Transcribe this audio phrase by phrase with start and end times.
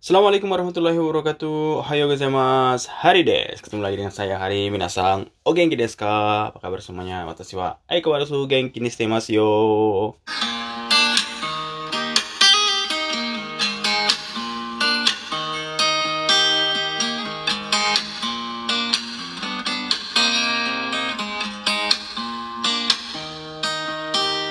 [0.00, 1.84] Assalamualaikum warahmatullahi wabarakatuh.
[1.84, 2.88] Hayo gozaimasu.
[2.88, 3.60] Hari des.
[3.60, 5.28] Ketemu lagi dengan saya Hari Minasang.
[5.44, 6.48] O genki desu ka?
[6.48, 7.28] Apa kabar semuanya?
[7.28, 10.16] Watashi wa aiko warasu genki ni shite masu yo.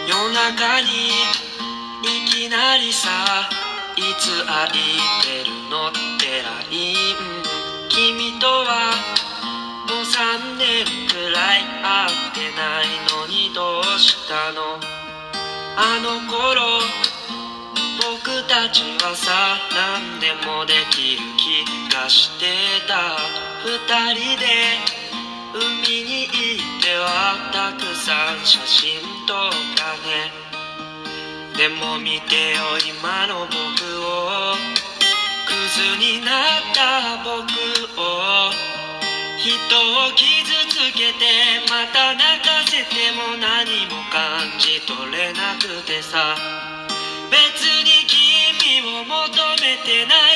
[0.05, 1.09] Yonaka ni
[2.05, 3.49] ikinari sa
[4.17, 4.69] つ空い
[5.23, 7.15] てるのってライン
[7.89, 8.93] 君とは
[9.87, 14.79] もう3年くらい会ってないのにどうしたの？
[15.77, 16.79] あの頃
[17.99, 22.45] 僕たちはさ何でもできる気がして
[22.87, 23.17] た。
[23.61, 23.67] 二
[24.15, 24.45] 人で
[25.53, 30.48] 海に行ってはたくさん写真撮ったね。
[31.59, 34.55] でも見てよ今の僕を。
[35.43, 37.51] クズになった僕
[37.99, 38.47] を。
[39.35, 40.23] 人を傷
[40.71, 46.37] つけてまた泣かせても何も感じ取れなくてさ。
[47.29, 47.35] 別
[47.83, 49.27] に君を求
[49.59, 50.28] めてない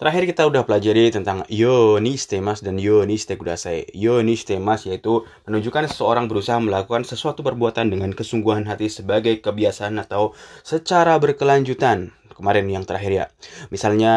[0.00, 3.92] Terakhir kita udah pelajari tentang yo ni stemas dan yo ni kudasai.
[3.92, 10.00] Yo ni stemas yaitu menunjukkan seseorang berusaha melakukan sesuatu perbuatan dengan kesungguhan hati sebagai kebiasaan
[10.00, 10.32] atau
[10.64, 12.16] secara berkelanjutan.
[12.36, 13.26] Kemarin yang terakhir ya.
[13.72, 14.12] Misalnya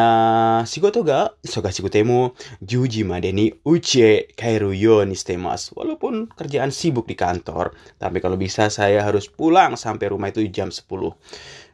[0.68, 5.72] shigoto ga isoga shigutemu juji madeni uche kairu yo ni stemas.
[5.72, 10.68] Walaupun kerjaan sibuk di kantor, tapi kalau bisa saya harus pulang sampai rumah itu jam
[10.68, 10.84] 10.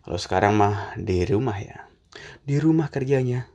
[0.07, 1.91] Kalau sekarang mah di rumah ya.
[2.47, 3.51] Di rumah kerjanya.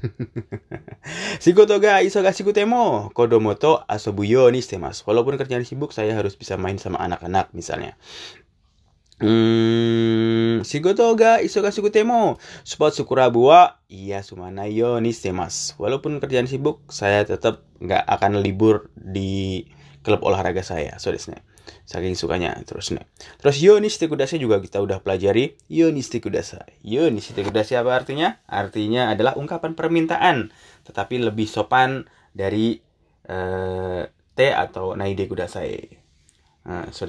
[1.44, 5.04] Shigoto ga isogashi mo kodomo to asobu yo ni shitemasu.
[5.04, 8.00] Walaupun kerjaan sibuk, saya harus bisa main sama anak-anak misalnya.
[9.20, 15.76] Hmm, shigoto ga isogashi mo sport sukurabu wa iya sumana yo ni shitemasu.
[15.76, 19.68] Walaupun kerjaan sibuk, saya tetap nggak akan libur di
[20.00, 20.96] klub olahraga saya.
[20.96, 21.36] So desu
[21.84, 23.04] saking sukanya terus nih.
[23.42, 25.58] Terus yo shite kudasai juga kita udah pelajari.
[25.68, 26.80] Yo shite kudasai.
[26.82, 28.40] Yo shite kudasai apa artinya?
[28.48, 30.50] Artinya adalah ungkapan permintaan.
[30.88, 32.80] Tetapi lebih sopan dari
[33.28, 34.02] uh,
[34.32, 36.00] te atau naide kudasai.
[36.62, 37.04] Nah, so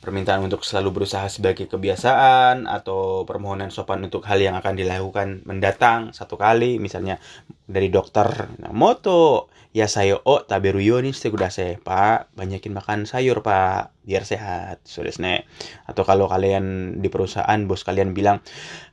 [0.00, 6.14] permintaan untuk selalu berusaha sebagai kebiasaan atau permohonan sopan untuk hal yang akan dilakukan mendatang
[6.14, 6.78] satu kali.
[6.78, 7.18] Misalnya
[7.66, 12.30] dari dokter nah, moto ya saya oh taberu yoni shite kudasai pak.
[12.38, 14.84] Banyakin makan sayur pak biar sehat.
[15.18, 15.44] Ne
[15.84, 18.40] atau kalau kalian di perusahaan bos kalian bilang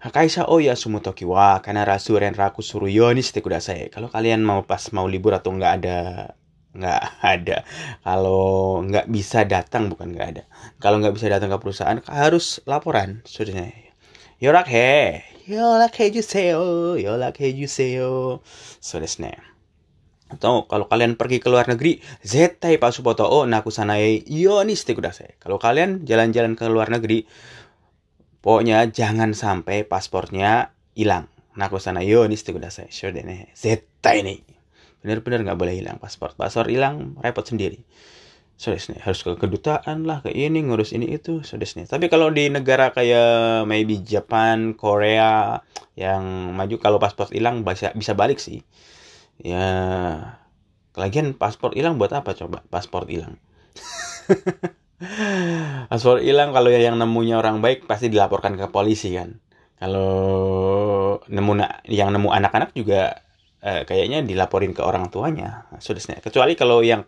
[0.09, 4.65] kaisa oh ya sumutoki wa karena rasuren raku suruh yoni shite kudasai kalau kalian mau
[4.65, 5.97] pas mau libur atau nggak ada
[6.73, 7.57] nggak ada.
[8.01, 10.43] Kalau nggak bisa datang bukan nggak ada.
[10.81, 13.69] Kalau nggak bisa datang ke perusahaan harus laporan sudah
[14.41, 15.23] yorak he
[16.11, 16.97] juseo.
[16.97, 18.41] Yorak he juseo.
[18.81, 19.07] Sudah
[20.33, 25.37] atau kalau kalian pergi ke luar negeri zetai pasupoto o naku sanae yoni shite kudasai
[25.37, 27.29] kalau kalian jalan-jalan ke luar negeri
[28.41, 31.29] pokoknya jangan sampai paspornya hilang.
[31.53, 34.52] Naku sana yoni shite kudasai sudah nih zetai nih
[35.03, 36.33] benar-benar nggak boleh hilang paspor.
[36.33, 37.83] Paspor hilang repot sendiri.
[38.63, 42.95] Nih harus ke kedutaan lah ke ini ngurus ini itu nih tapi kalau di negara
[42.95, 45.59] kayak maybe Jepang Korea
[45.99, 48.63] yang maju kalau paspor hilang bisa bisa balik sih.
[49.41, 49.67] Ya
[50.95, 52.63] lagian paspor hilang buat apa coba?
[52.71, 53.35] Paspor hilang.
[55.91, 59.43] Paspor hilang kalau yang nemunya orang baik pasti dilaporkan ke polisi kan.
[59.75, 61.53] Kalau nemu
[61.91, 63.19] yang nemu anak-anak juga
[63.63, 67.07] eh, kayaknya dilaporin ke orang tuanya sudah kecuali kalau yang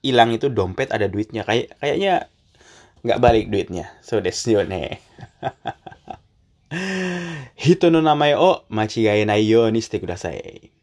[0.00, 2.28] hilang itu dompet ada duitnya kayak kayaknya
[3.04, 4.32] nggak balik duitnya sudah
[4.64, 4.96] nih
[7.54, 10.74] Hito no namae o machigae nai yo ni shite kudasai.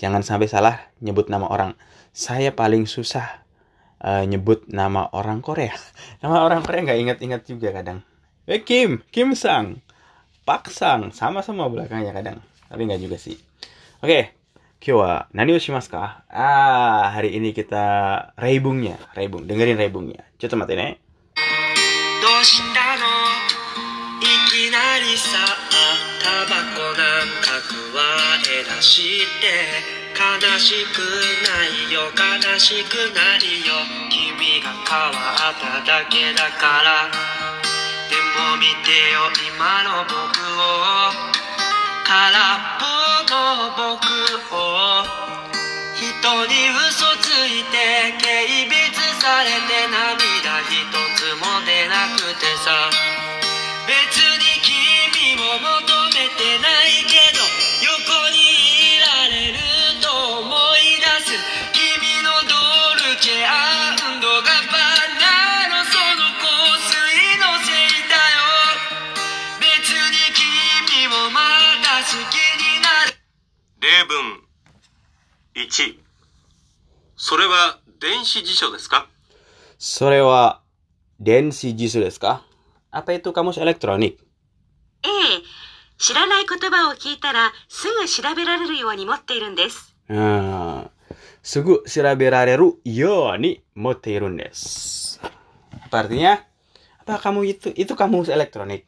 [0.00, 1.76] Jangan sampai salah nyebut nama orang.
[2.16, 3.44] Saya paling susah
[4.00, 5.74] uh, nyebut nama orang Korea.
[6.24, 8.00] Nama orang Korea nggak ingat-ingat juga kadang.
[8.48, 9.84] Eh Kim, Kim Sang,
[10.48, 12.38] Pak Sang, sama-sama belakangnya kadang.
[12.72, 13.36] Tapi nggak juga sih.
[14.00, 14.22] Oke, okay,
[14.86, 16.24] 今日は何をしますか?
[16.28, 19.48] ああ、hari ini kita reibungnya, reibung.
[19.48, 19.96] Dengerin どう
[22.44, 23.08] したの?
[24.20, 25.56] いきなりさあ、
[26.20, 28.04] タバコなんかくわ
[28.44, 30.04] えだして。
[30.14, 30.20] 悲
[30.60, 33.72] しくないよ、悲しくないよ。
[34.12, 35.08] 君が変わ
[35.50, 37.08] っただけだから。
[37.08, 37.16] で
[38.36, 40.20] も見てよ、今の僕を。
[42.04, 42.36] 空っ
[42.78, 42.84] ぽ
[43.76, 44.06] 僕
[44.54, 45.02] を
[45.94, 48.30] 人に嘘ついて軽
[48.70, 50.86] 蔑されて涙一
[51.18, 52.90] つも出なくてさ。
[53.86, 55.68] 別に君も求
[56.16, 57.13] めてないけど
[78.24, 79.08] 子辞書ですか？
[79.78, 80.60] それは、
[81.20, 82.42] 電子辞書ですか？
[82.90, 84.26] アペトカモシエレクトロニク。
[85.04, 85.10] ええ。
[85.96, 89.94] 知らない言葉を聞いたら、すぐ調べられるように持っているんです。
[91.42, 95.20] すぐ調べられるように持っているんです。
[95.90, 96.38] パーティニア、ア
[97.06, 98.86] パト、カモシエレクトロニク。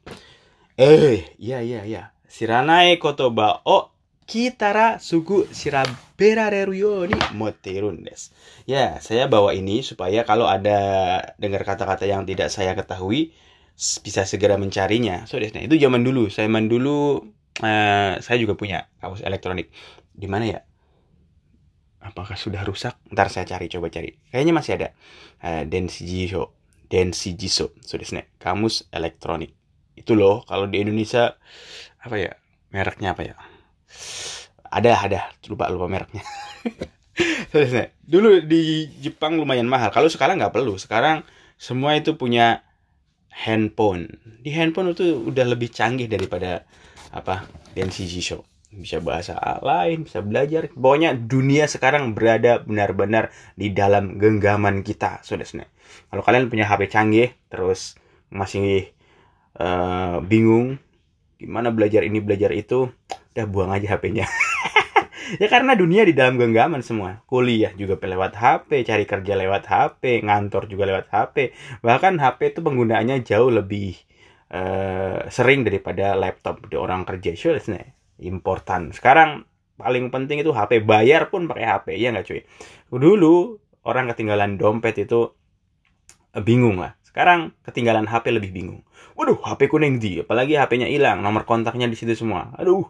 [0.76, 2.10] ええ、いやいやいや。
[2.28, 3.90] 知らない言葉を
[4.26, 8.34] kitara sugu shiraberareru yo ni moteirun desu.
[8.66, 10.78] Ya, saya bawa ini supaya kalau ada
[11.38, 13.30] dengar kata-kata yang tidak saya ketahui
[13.76, 15.24] bisa segera mencarinya.
[15.30, 15.70] So, desu ne.
[15.70, 16.26] itu zaman dulu.
[16.26, 17.22] Zaman dulu
[17.62, 19.70] eh, saya juga punya kamus elektronik.
[20.10, 20.60] Di mana ya?
[22.06, 22.94] apakah sudah rusak?
[23.10, 24.14] Ntar saya cari, coba cari.
[24.30, 24.88] Kayaknya masih ada.
[25.42, 26.54] Uh, Densijiso.
[26.86, 27.74] Densijiso.
[27.82, 28.30] So, desu ne.
[28.38, 29.50] Kamus elektronik.
[29.98, 31.34] Itu loh, kalau di Indonesia,
[31.98, 32.32] apa ya?
[32.70, 33.34] Mereknya apa ya?
[34.66, 35.20] Ada, ada.
[35.46, 36.22] Lupa, lupa mereknya.
[38.12, 39.88] Dulu di Jepang lumayan mahal.
[39.94, 40.76] Kalau sekarang nggak perlu.
[40.76, 41.24] Sekarang
[41.56, 42.66] semua itu punya
[43.32, 44.20] handphone.
[44.44, 46.68] Di handphone itu udah lebih canggih daripada
[47.14, 47.48] apa?
[47.72, 48.44] Densijiso
[48.76, 50.68] bisa bahasa lain, bisa belajar.
[50.68, 55.66] Pokoknya dunia sekarang berada benar-benar di dalam genggaman kita, saudara.
[56.12, 57.96] Kalau kalian punya HP canggih, terus
[58.28, 58.92] masih
[59.56, 60.76] eh, bingung
[61.36, 62.88] gimana belajar ini belajar itu,
[63.36, 64.24] udah buang aja HP-nya.
[65.42, 67.22] ya karena dunia di dalam genggaman semua.
[67.28, 71.52] Kuliah juga lewat HP, cari kerja lewat HP, ngantor juga lewat HP.
[71.84, 73.94] Bahkan HP itu penggunaannya jauh lebih
[74.50, 77.36] eh, sering daripada laptop di orang kerja.
[77.36, 77.84] Saudara
[78.20, 78.96] important.
[78.96, 79.44] Sekarang
[79.76, 82.40] paling penting itu HP bayar pun pakai HP ya nggak cuy.
[82.88, 85.36] Dulu orang ketinggalan dompet itu
[86.32, 86.95] eh, bingung lah.
[87.15, 88.81] Sekarang ketinggalan HP lebih bingung.
[89.19, 92.55] Waduh, HP kuning di, apalagi HP-nya hilang, nomor kontaknya di situ semua.
[92.55, 92.87] Aduh,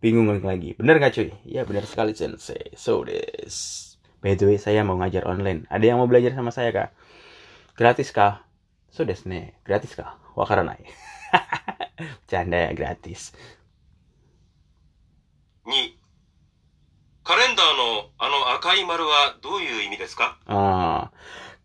[0.00, 0.72] bingung lagi.
[0.80, 1.28] Bener nggak cuy?
[1.44, 2.72] Ya bener sekali sensei.
[2.74, 3.86] So this.
[4.20, 5.68] By the way, saya mau ngajar online.
[5.68, 6.88] Ada yang mau belajar sama saya kah?
[7.76, 8.44] Gratis kah?
[8.92, 9.56] So desu ne.
[9.64, 10.20] Gratis kah?
[10.36, 10.84] Wakaranai.
[12.30, 13.32] Canda ya gratis.
[15.70, 16.00] 2
[17.22, 20.38] カレンダーのあの赤い丸はどういう意味ですか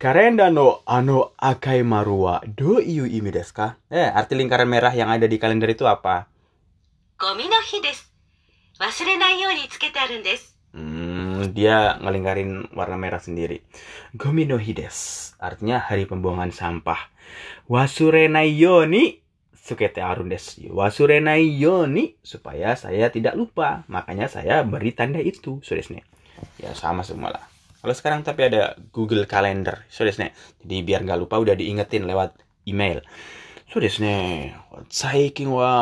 [0.00, 3.76] kalenda no ano akai maru wa do iu imi desu ka?
[3.92, 6.28] Eh, arti lingkaran merah yang ada di kalender itu apa?
[7.18, 8.12] ゴミの日です。
[8.78, 10.54] 忘れないようにつけてあるんです。
[10.76, 13.64] Hmm, dia ngelingkarin warna merah sendiri.
[14.12, 15.32] Gomi no hi desu.
[15.40, 17.08] Artinya hari pembuangan sampah.
[17.72, 19.24] Wasurenai yoni
[19.56, 20.68] sukete arun desu.
[20.68, 23.88] Wasurenai yoni supaya saya tidak lupa.
[23.88, 25.64] Makanya saya beri tanda itu.
[25.64, 26.04] So desu ne.
[26.60, 27.49] Ya sama semua lah.
[27.81, 30.37] Kalau sekarang tapi ada Google Calendar, so desne.
[30.61, 32.37] Jadi biar nggak lupa udah diingetin lewat
[32.69, 33.01] email.
[33.73, 34.53] So desne.
[34.93, 35.73] Saya wa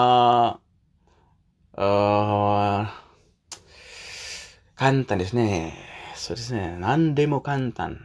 [1.76, 2.80] uh,
[4.80, 5.76] kantan desne.
[6.16, 6.80] So desne.
[6.80, 8.00] Nande mo kantan.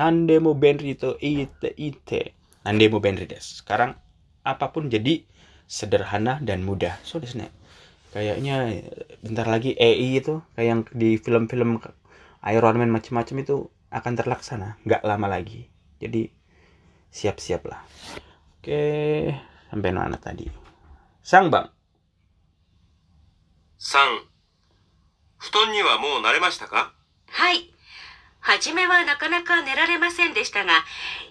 [0.00, 2.32] Nande mo benri itu ite ite.
[2.64, 3.60] Nande mo benri des.
[3.60, 3.92] Sekarang
[4.40, 5.20] apa pun jadi
[5.68, 6.96] sederhana dan mudah.
[7.04, 7.52] So desne.
[8.14, 8.86] Kayaknya eh,
[9.20, 11.82] bentar lagi EI itu kayak yang di film-film
[12.47, 14.79] Iron Man macam-macam itu akan terlaksana.
[14.85, 15.67] Nggak lama lagi.
[15.99, 16.31] Jadi
[17.11, 17.81] siap-siap lah.
[18.59, 19.33] Oke,
[19.71, 20.47] sampai mana tadi?
[21.23, 21.67] Sang bang.
[23.79, 24.27] 3
[25.39, 26.91] 布団にはもう慣れましたか
[27.27, 27.71] はい。
[28.41, 30.71] 初めはなかなか寝られませんでしたが、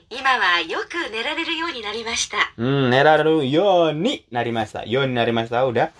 [0.09, 2.39] 今はよく寝られるようになりました。
[2.57, 4.85] Hmm, neraru yoni narimasa.
[4.87, 5.91] Yoni narimasa udah.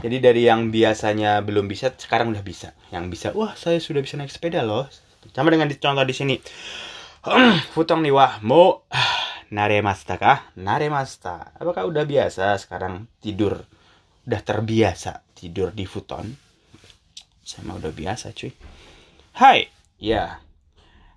[0.00, 2.72] Jadi dari yang biasanya belum bisa sekarang udah bisa.
[2.88, 4.88] Yang bisa, wah saya sudah bisa naik sepeda loh.
[5.36, 6.36] Sama dengan contoh di sini.
[7.76, 8.88] Futong ni wah mo
[9.56, 10.56] naremasta kah?
[10.56, 11.52] Naremasta.
[11.60, 13.60] Apakah udah biasa sekarang tidur?
[14.24, 16.32] Udah terbiasa tidur di futon?
[17.44, 18.56] Saya mah udah biasa cuy.
[19.36, 19.68] Hai,
[20.00, 20.40] ya.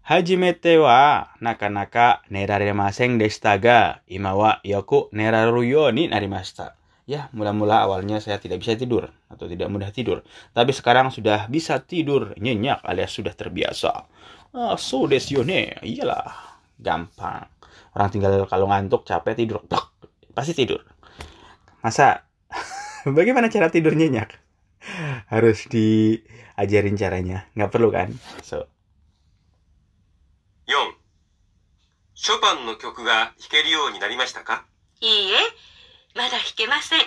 [0.04, 6.83] Hajimete wa nakanaka neraremasen deshita ga ima wa yoku neraru yo ni narimashita.
[7.09, 10.21] Ya, mula-mula awalnya saya tidak bisa tidur atau tidak mudah tidur.
[10.53, 14.05] Tapi sekarang sudah bisa tidur nyenyak alias sudah terbiasa.
[14.53, 15.81] Ah, so desu yo ne.
[15.81, 17.49] Iyalah, gampang.
[17.97, 19.89] Orang tinggal kalau ngantuk, capek tidur, plak,
[20.37, 20.85] pasti tidur.
[21.81, 22.29] Masa
[23.09, 24.37] bagaimana cara tidur nyenyak?
[25.33, 27.49] Harus diajarin caranya.
[27.57, 28.13] Nggak perlu kan?
[28.45, 28.69] So,
[30.69, 30.93] 4
[32.15, 34.67] ショパンの曲が弾けるようになりましたか
[35.01, 35.37] いいえ、
[36.15, 37.01] まだ弾けません。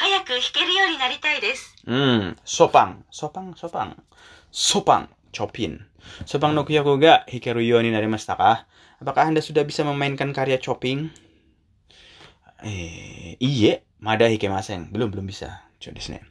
[0.00, 1.76] 早く弾けるようになりたいです。
[1.86, 3.96] Hmm, sopang, sopang, sopang,
[4.50, 5.84] sopang, chopin.
[6.24, 8.64] Sopang no kyoku ga hikaru yo ni narimashita ka?
[9.00, 11.12] Apakah Anda sudah bisa memainkan karya chopping?
[12.64, 14.88] Eh, iye, mada hikemasen.
[14.88, 15.68] Belum, belum bisa.
[15.80, 16.24] Coba desu ne.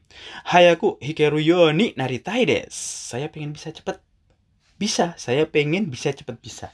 [0.50, 3.14] Hayaku hikaru yo ni naritai desu.
[3.14, 4.02] Saya pengen bisa cepat.
[4.82, 6.74] Bisa, saya pengen bisa cepat bisa.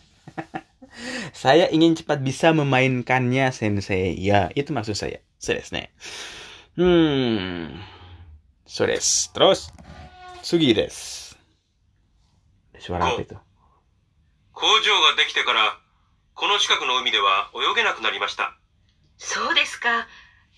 [1.34, 4.16] saya ingin cepat bisa memainkannya, sensei.
[4.18, 5.20] Ya, itu maksud saya.
[5.40, 5.92] So desu ne.
[6.76, 7.80] Hmm.
[8.66, 9.32] So desu.
[9.34, 9.72] Terus,
[10.42, 11.36] sugi desu.
[12.80, 13.38] Suara apa itu?
[14.56, 15.78] 工場ができてから、
[16.34, 18.58] この近くの海では泳げなくなりました。
[19.18, 20.08] そうですか。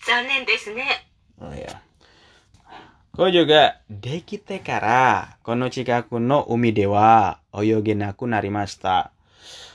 [0.06, 1.08] 残念ですね。
[1.40, 1.82] Oh ya.
[3.18, 9.10] Ko juga dekite kara kono chikaku no umi dewa oyogenaku narimashita.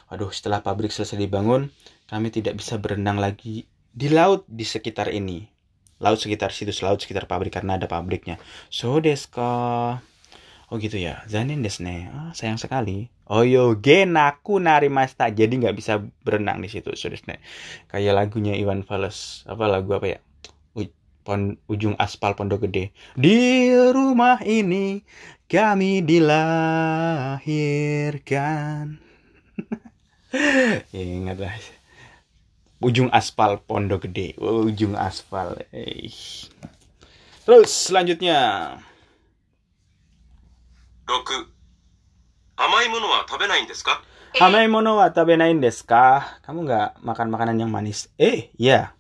[0.08, 1.72] Waduh, setelah pabrik selesai dibangun,
[2.08, 5.44] kami tidak bisa berenang lagi di laut di sekitar ini.
[5.98, 8.38] Laut sekitar situs laut sekitar pabrik karena ada pabriknya.
[8.70, 9.52] So desu ka?
[10.70, 11.26] Oh gitu ya.
[11.26, 12.08] Zanin desu ne.
[12.14, 13.10] Ah, sayang sekali.
[13.28, 15.34] Oyogenaku narimashita.
[15.34, 16.94] Jadi nggak bisa berenang di situ.
[16.94, 17.42] So desu ne.
[17.90, 19.44] Kayak lagunya Iwan Fals.
[19.50, 20.20] Apa lagu apa ya?
[21.28, 22.96] pon, ujung aspal Pondok Gede.
[23.20, 25.04] Di rumah ini
[25.52, 27.44] kami dilahirkan.
[30.93, 31.55] ya, ingatlah.
[32.83, 34.35] Ujung aspal Pondok Gede.
[34.41, 35.63] Ujung aspal.
[35.71, 36.11] Eh.
[37.47, 38.79] Terus selanjutnya.
[41.07, 41.53] 6
[42.57, 44.03] 甘いものは食べないんですか
[44.41, 46.41] Hamai mono wa tabenain desu ka?
[46.41, 48.09] Kamu nggak makan makanan yang manis?
[48.17, 48.97] Eh, ya.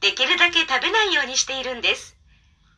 [0.00, 2.16] できるだけ食べないようにしているんです。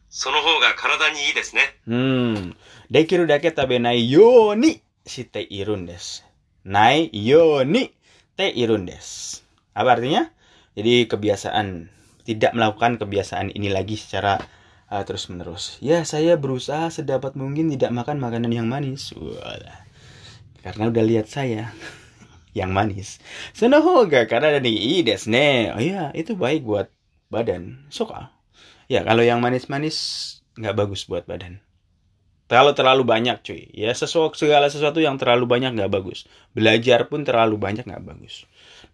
[0.09, 1.63] その方が体にいいですね。
[1.89, 2.55] Hmm.
[2.91, 6.23] Dekiru dake tabenai yo ni shite irun desu.
[6.66, 7.94] Nai yo ni
[8.34, 9.46] te irun desu.
[9.78, 10.34] Apa artinya?
[10.74, 11.94] Jadi kebiasaan
[12.26, 14.42] tidak melakukan kebiasaan ini lagi secara
[14.90, 15.78] uh, terus menerus.
[15.78, 19.14] Ya, saya berusaha sedapat mungkin tidak makan makanan yang manis.
[19.14, 19.86] Walah.
[20.66, 21.70] Karena udah lihat saya
[22.58, 23.22] yang manis.
[23.54, 25.70] Sonohoga karena ni ii desu ne.
[25.70, 26.90] Oh iya, itu baik buat
[27.30, 27.86] badan.
[27.94, 28.34] Suka.
[28.90, 29.98] Ya, kalau yang manis-manis
[30.58, 31.65] nggak bagus buat badan
[32.51, 33.71] Kalau terlalu banyak cuy.
[33.71, 36.27] Ya sesuatu segala sesuatu yang terlalu banyak nggak bagus.
[36.51, 38.43] Belajar pun terlalu banyak nggak bagus.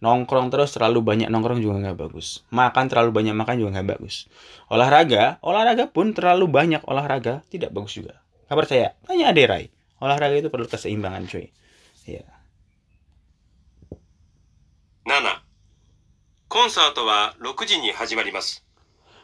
[0.05, 2.45] Nongkrong terus terlalu banyak nongkrong juga nggak bagus.
[2.53, 4.29] Makan terlalu banyak makan juga nggak bagus.
[4.69, 8.21] Olahraga, olahraga pun terlalu banyak olahraga tidak bagus juga.
[8.45, 9.65] Kabar saya, tanya Ade Rai.
[10.05, 11.49] Olahraga itu perlu keseimbangan cuy.
[12.05, 12.37] Ya.
[15.07, 15.23] 7
[16.49, 18.65] コンサートは6時に始まります。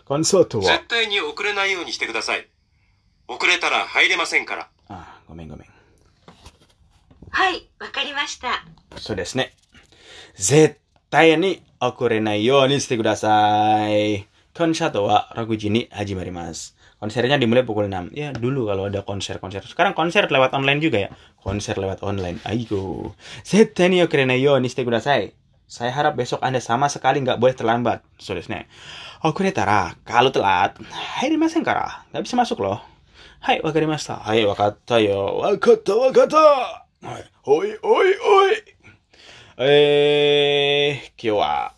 [0.06, 2.48] Konsoto 絶対に遅れないようにしてください。
[3.28, 4.68] 遅れたら入れませんから。
[4.88, 5.64] Ah, gomen gomen.
[7.30, 8.62] はい、わかりました。
[8.96, 9.52] So desu ne.
[10.36, 14.28] Zettai ni okurenai yo ni shite kudasai.
[14.52, 16.76] Konsato wa raguji ni hajimarimasu.
[17.00, 18.14] Konsernya dimulai pukul 6.
[18.14, 19.66] Ya, dulu kalau ada konser-konser.
[19.66, 21.10] Sekarang konser lewat online juga ya.
[21.42, 22.38] Konser lewat online.
[22.46, 23.16] Ayo.
[23.42, 25.34] Zettai ni okurenai yo ni shite kudasai.
[25.66, 28.04] Saya harap besok Anda sama sekali nggak boleh terlambat.
[28.20, 28.68] So desu ne.
[29.24, 30.76] Okuretara, kalau telat,
[31.18, 32.04] hairimasen kara.
[32.12, 32.78] Nggak bisa masuk loh.
[33.39, 34.17] はい、わかりました。
[34.17, 35.37] はい、わかったよ。
[35.37, 36.37] わかった、わかった。
[36.37, 36.85] は
[37.19, 38.63] い、おい、おい、おい。
[39.59, 41.73] えー、今日は、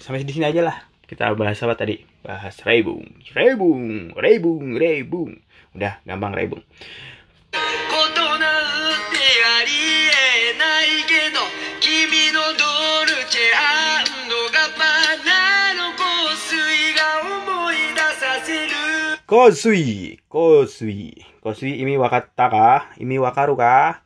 [0.00, 0.86] サメシディナイジャラ。
[1.08, 2.06] キタバサバタリ。
[2.24, 3.22] バスレイブン。
[3.34, 4.14] レイブン。
[4.20, 4.78] レイブン。
[4.78, 5.24] レイブン。
[5.24, 6.58] ブンだ、頑張んレイブン。
[6.60, 6.64] こ
[8.14, 9.70] となんてあり
[10.54, 11.40] えないけど、
[11.80, 12.64] 君のど
[13.02, 13.03] う
[19.34, 21.10] Kosui, kosui.
[21.42, 22.94] Kosui imi wakatta ka?
[23.02, 23.98] Imi wakaru ka?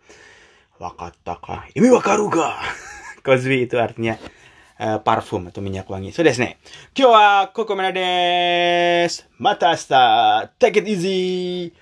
[0.80, 1.68] Wakatta ka?
[1.76, 2.56] Imi wakaru ka?
[3.28, 4.16] Kosui itu artinya
[4.80, 6.16] eh, parfum atau minyak wangi.
[6.16, 6.56] So desu ne.
[6.97, 9.28] Kyo wa koko mana desu.
[9.37, 10.49] Mata asta.
[10.56, 11.76] Take it easy.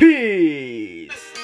[0.00, 1.35] Peace.